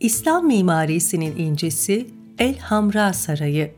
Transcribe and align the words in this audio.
İslam 0.00 0.46
mimarisinin 0.46 1.36
incisi 1.36 2.06
El 2.38 2.58
Hamra 2.58 3.12
Sarayı. 3.12 3.70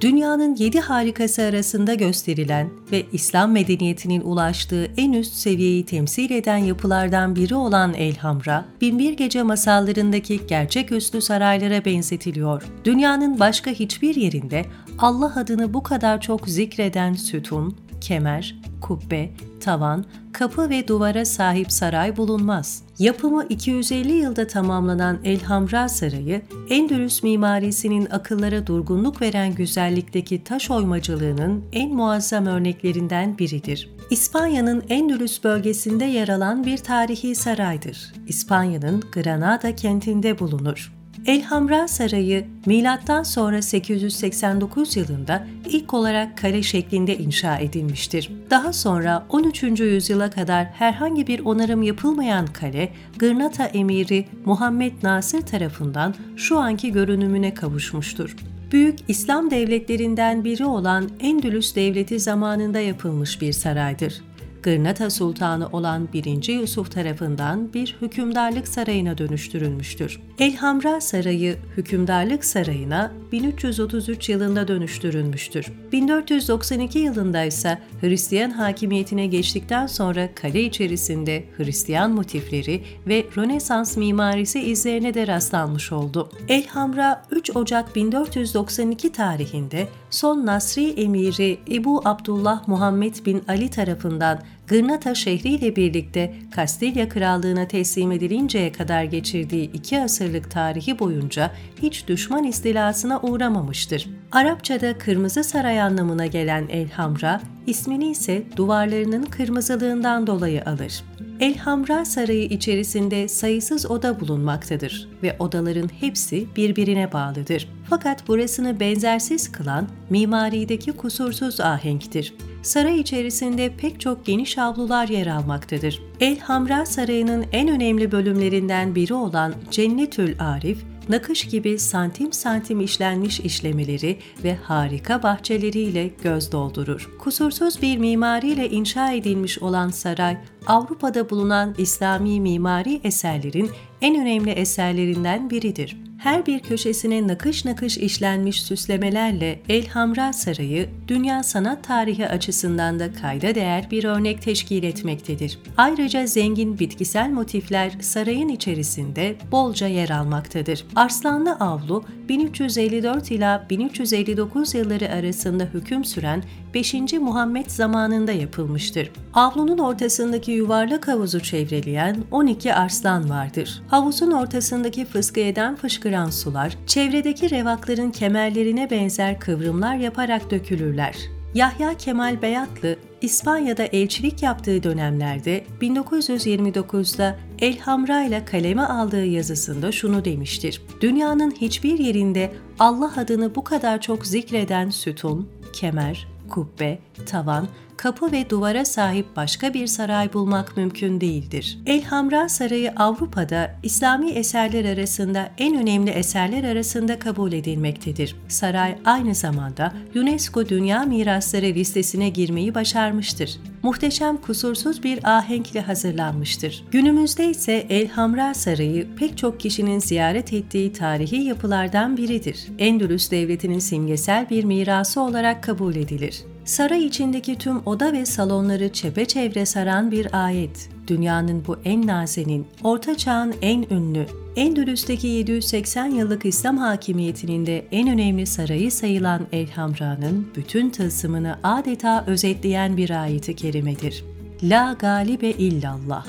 Dünyanın 0.00 0.54
yedi 0.54 0.80
harikası 0.80 1.42
arasında 1.42 1.94
gösterilen 1.94 2.70
ve 2.92 3.06
İslam 3.12 3.52
medeniyetinin 3.52 4.20
ulaştığı 4.20 4.84
en 4.96 5.12
üst 5.12 5.34
seviyeyi 5.34 5.86
temsil 5.86 6.30
eden 6.30 6.56
yapılardan 6.56 7.36
biri 7.36 7.54
olan 7.54 7.94
El 7.94 8.16
Hamra, 8.16 8.64
Binbir 8.80 9.12
Gece 9.12 9.42
masallarındaki 9.42 10.46
gerçeküstü 10.46 11.20
saraylara 11.20 11.84
benzetiliyor. 11.84 12.62
Dünyanın 12.84 13.40
başka 13.40 13.70
hiçbir 13.70 14.14
yerinde 14.14 14.64
Allah 14.98 15.32
adını 15.36 15.74
bu 15.74 15.82
kadar 15.82 16.20
çok 16.20 16.48
zikreden 16.48 17.14
sütun, 17.14 17.76
kemer, 18.00 18.56
kubbe, 18.80 19.30
tavan, 19.66 20.04
kapı 20.32 20.70
ve 20.70 20.88
duvara 20.88 21.24
sahip 21.24 21.72
saray 21.72 22.16
bulunmaz. 22.16 22.82
Yapımı 22.98 23.46
250 23.48 24.12
yılda 24.12 24.46
tamamlanan 24.46 25.18
Elhamra 25.24 25.88
Sarayı, 25.88 26.42
Endülüs 26.70 27.22
mimarisinin 27.22 28.08
akıllara 28.10 28.66
durgunluk 28.66 29.22
veren 29.22 29.54
güzellikteki 29.54 30.44
taş 30.44 30.70
oymacılığının 30.70 31.64
en 31.72 31.94
muazzam 31.94 32.46
örneklerinden 32.46 33.38
biridir. 33.38 33.90
İspanya'nın 34.10 34.82
Endülüs 34.88 35.44
bölgesinde 35.44 36.04
yer 36.04 36.28
alan 36.28 36.66
bir 36.66 36.78
tarihi 36.78 37.34
saraydır. 37.34 38.12
İspanya'nın 38.28 39.02
Granada 39.12 39.74
kentinde 39.74 40.38
bulunur. 40.38 40.95
Elhamra 41.26 41.88
Sarayı 41.88 42.46
milattan 42.66 43.22
sonra 43.22 43.62
889 43.62 44.96
yılında 44.96 45.46
ilk 45.68 45.94
olarak 45.94 46.38
kare 46.38 46.62
şeklinde 46.62 47.18
inşa 47.18 47.58
edilmiştir. 47.58 48.30
Daha 48.50 48.72
sonra 48.72 49.26
13. 49.28 49.62
yüzyıla 49.62 50.30
kadar 50.30 50.66
herhangi 50.66 51.26
bir 51.26 51.40
onarım 51.40 51.82
yapılmayan 51.82 52.46
kale, 52.46 52.92
Gırnata 53.18 53.64
emiri 53.64 54.26
Muhammed 54.44 54.92
Nasır 55.02 55.40
tarafından 55.40 56.14
şu 56.36 56.58
anki 56.58 56.92
görünümüne 56.92 57.54
kavuşmuştur. 57.54 58.36
Büyük 58.72 58.98
İslam 59.08 59.50
devletlerinden 59.50 60.44
biri 60.44 60.64
olan 60.64 61.10
Endülüs 61.20 61.76
Devleti 61.76 62.20
zamanında 62.20 62.80
yapılmış 62.80 63.40
bir 63.40 63.52
saraydır. 63.52 64.22
Gırnata 64.66 65.10
Sultanı 65.10 65.68
olan 65.68 66.08
1. 66.12 66.48
Yusuf 66.48 66.92
tarafından 66.92 67.74
bir 67.74 67.96
hükümdarlık 68.02 68.68
sarayına 68.68 69.18
dönüştürülmüştür. 69.18 70.20
Elhamra 70.38 71.00
Sarayı 71.00 71.56
hükümdarlık 71.76 72.44
sarayına 72.44 73.12
1333 73.32 74.28
yılında 74.28 74.68
dönüştürülmüştür. 74.68 75.66
1492 75.92 76.98
yılında 76.98 77.44
ise 77.44 77.78
Hristiyan 78.00 78.50
hakimiyetine 78.50 79.26
geçtikten 79.26 79.86
sonra 79.86 80.34
kale 80.34 80.62
içerisinde 80.62 81.44
Hristiyan 81.56 82.10
motifleri 82.10 82.82
ve 83.06 83.26
Rönesans 83.36 83.96
mimarisi 83.96 84.60
izlerine 84.60 85.14
de 85.14 85.26
rastlanmış 85.26 85.92
oldu. 85.92 86.30
Elhamra 86.48 87.22
3 87.30 87.56
Ocak 87.56 87.96
1492 87.96 89.12
tarihinde 89.12 89.88
son 90.10 90.46
Nasri 90.46 90.90
emiri 90.90 91.58
Ebu 91.70 92.02
Abdullah 92.04 92.68
Muhammed 92.68 93.14
bin 93.26 93.42
Ali 93.48 93.70
tarafından 93.70 94.40
Gırnata 94.66 95.14
şehriyle 95.14 95.76
birlikte 95.76 96.34
Kastilya 96.50 97.08
Krallığına 97.08 97.68
teslim 97.68 98.12
edilinceye 98.12 98.72
kadar 98.72 99.04
geçirdiği 99.04 99.72
iki 99.72 100.00
asırlık 100.00 100.50
tarihi 100.50 100.98
boyunca 100.98 101.50
hiç 101.82 102.08
düşman 102.08 102.44
istilasına 102.44 103.20
uğramamıştır. 103.20 104.08
Arapçada 104.32 104.98
kırmızı 104.98 105.44
saray 105.44 105.80
anlamına 105.80 106.26
gelen 106.26 106.68
Elhamra, 106.68 107.40
ismini 107.66 108.10
ise 108.10 108.42
duvarlarının 108.56 109.22
kırmızılığından 109.22 110.26
dolayı 110.26 110.64
alır. 110.64 111.02
Elhamra 111.40 112.04
Sarayı 112.04 112.44
içerisinde 112.44 113.28
sayısız 113.28 113.90
oda 113.90 114.20
bulunmaktadır 114.20 115.08
ve 115.22 115.36
odaların 115.38 115.88
hepsi 116.00 116.46
birbirine 116.56 117.12
bağlıdır. 117.12 117.68
Fakat 117.90 118.28
burasını 118.28 118.80
benzersiz 118.80 119.52
kılan 119.52 119.88
mimarideki 120.10 120.92
kusursuz 120.92 121.60
ahenktir. 121.60 122.34
Saray 122.62 123.00
içerisinde 123.00 123.76
pek 123.76 124.00
çok 124.00 124.26
geniş 124.26 124.58
avlular 124.58 125.08
yer 125.08 125.26
almaktadır. 125.26 126.02
El 126.20 126.38
Hamra 126.38 126.86
Sarayı'nın 126.86 127.44
en 127.52 127.68
önemli 127.68 128.12
bölümlerinden 128.12 128.94
biri 128.94 129.14
olan 129.14 129.54
Cennetül 129.70 130.40
Arif, 130.40 130.78
nakış 131.08 131.44
gibi 131.44 131.78
santim 131.78 132.32
santim 132.32 132.80
işlenmiş 132.80 133.40
işlemeleri 133.40 134.18
ve 134.44 134.56
harika 134.56 135.22
bahçeleriyle 135.22 136.10
göz 136.22 136.52
doldurur. 136.52 137.10
Kusursuz 137.18 137.82
bir 137.82 137.98
mimariyle 137.98 138.70
inşa 138.70 139.12
edilmiş 139.12 139.58
olan 139.58 139.88
saray, 139.88 140.36
Avrupa'da 140.66 141.30
bulunan 141.30 141.74
İslami 141.78 142.40
mimari 142.40 143.00
eserlerin 143.04 143.70
en 144.00 144.20
önemli 144.20 144.50
eserlerinden 144.50 145.50
biridir 145.50 146.05
her 146.18 146.46
bir 146.46 146.60
köşesine 146.60 147.28
nakış 147.28 147.64
nakış 147.64 147.98
işlenmiş 147.98 148.62
süslemelerle 148.62 149.60
Elhamra 149.68 150.32
Sarayı, 150.32 150.88
dünya 151.08 151.42
sanat 151.42 151.84
tarihi 151.84 152.28
açısından 152.28 152.98
da 152.98 153.12
kayda 153.12 153.54
değer 153.54 153.88
bir 153.90 154.04
örnek 154.04 154.42
teşkil 154.42 154.82
etmektedir. 154.82 155.58
Ayrıca 155.76 156.26
zengin 156.26 156.78
bitkisel 156.78 157.30
motifler 157.30 157.92
sarayın 158.00 158.48
içerisinde 158.48 159.36
bolca 159.52 159.86
yer 159.86 160.10
almaktadır. 160.10 160.84
Arslanlı 160.96 161.52
Avlu, 161.52 162.04
1354 162.28 163.30
ila 163.30 163.66
1359 163.70 164.74
yılları 164.74 165.08
arasında 165.10 165.64
hüküm 165.64 166.04
süren 166.04 166.42
5. 166.74 166.94
Muhammed 167.12 167.70
zamanında 167.70 168.32
yapılmıştır. 168.32 169.10
Avlunun 169.34 169.78
ortasındaki 169.78 170.52
yuvarlak 170.52 171.08
havuzu 171.08 171.40
çevreleyen 171.40 172.16
12 172.30 172.74
arslan 172.74 173.30
vardır. 173.30 173.82
Havuzun 173.88 174.30
ortasındaki 174.30 175.04
fıskiyeden 175.04 175.76
fışkıran 176.06 176.30
sular, 176.30 176.76
çevredeki 176.86 177.50
revakların 177.50 178.10
kemerlerine 178.10 178.90
benzer 178.90 179.40
kıvrımlar 179.40 179.96
yaparak 179.96 180.50
dökülürler. 180.50 181.16
Yahya 181.54 181.94
Kemal 181.94 182.42
Beyatlı, 182.42 182.96
İspanya'da 183.20 183.82
elçilik 183.82 184.42
yaptığı 184.42 184.82
dönemlerde 184.82 185.64
1929'da 185.80 187.36
Elhamra 187.58 188.22
ile 188.22 188.44
kaleme 188.44 188.82
aldığı 188.82 189.24
yazısında 189.24 189.92
şunu 189.92 190.24
demiştir. 190.24 190.82
Dünyanın 191.00 191.50
hiçbir 191.50 191.98
yerinde 191.98 192.52
Allah 192.78 193.12
adını 193.16 193.54
bu 193.54 193.64
kadar 193.64 194.00
çok 194.00 194.26
zikreden 194.26 194.90
sütun, 194.90 195.48
kemer, 195.72 196.28
kubbe, 196.48 196.98
tavan, 197.26 197.68
kapı 197.96 198.32
ve 198.32 198.50
duvara 198.50 198.84
sahip 198.84 199.26
başka 199.36 199.74
bir 199.74 199.86
saray 199.86 200.32
bulmak 200.32 200.76
mümkün 200.76 201.20
değildir. 201.20 201.78
Elhamra 201.86 202.48
Sarayı 202.48 202.92
Avrupa'da 202.96 203.70
İslami 203.82 204.30
eserler 204.30 204.96
arasında 204.96 205.50
en 205.58 205.76
önemli 205.76 206.10
eserler 206.10 206.64
arasında 206.64 207.18
kabul 207.18 207.52
edilmektedir. 207.52 208.36
Saray 208.48 208.98
aynı 209.04 209.34
zamanda 209.34 209.92
UNESCO 210.14 210.68
Dünya 210.68 211.02
Mirasları 211.02 211.66
listesine 211.66 212.28
girmeyi 212.28 212.74
başarmıştır. 212.74 213.60
Muhteşem 213.82 214.36
kusursuz 214.36 215.02
bir 215.02 215.36
ahenkle 215.36 215.80
hazırlanmıştır. 215.80 216.84
Günümüzde 216.90 217.50
ise 217.50 217.72
Elhamra 217.72 218.54
Sarayı 218.54 219.06
pek 219.16 219.38
çok 219.38 219.60
kişinin 219.60 219.98
ziyaret 219.98 220.52
ettiği 220.52 220.92
tarihi 220.92 221.36
yapılardan 221.36 222.16
biridir. 222.16 222.66
Endülüs 222.78 223.30
Devleti'nin 223.30 223.78
simgesel 223.78 224.50
bir 224.50 224.64
mirası 224.64 225.20
olarak 225.20 225.62
kabul 225.62 225.94
edilir. 225.94 226.44
Saray 226.66 227.06
içindeki 227.06 227.58
tüm 227.58 227.86
oda 227.86 228.12
ve 228.12 228.26
salonları 228.26 228.92
çepeçevre 228.92 229.66
saran 229.66 230.10
bir 230.10 230.44
ayet. 230.44 230.88
Dünyanın 231.06 231.64
bu 231.66 231.76
en 231.84 232.06
nazenin, 232.06 232.66
orta 232.82 233.16
çağın 233.16 233.54
en 233.62 233.86
ünlü, 233.90 234.26
Endülüs'teki 234.56 235.26
780 235.26 236.06
yıllık 236.06 236.46
İslam 236.46 236.76
hakimiyetinin 236.76 237.66
de 237.66 237.86
en 237.92 238.08
önemli 238.08 238.46
sarayı 238.46 238.92
sayılan 238.92 239.46
Elhamra'nın 239.52 240.48
bütün 240.56 240.90
tılsımını 240.90 241.58
adeta 241.62 242.24
özetleyen 242.26 242.96
bir 242.96 243.22
ayeti 243.22 243.56
kerimedir. 243.56 244.24
La 244.62 244.96
galibe 244.98 245.50
illallah. 245.50 246.26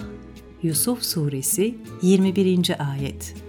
Yusuf 0.63 1.03
Suresi 1.03 1.75
21. 2.01 2.75
ayet 2.91 3.46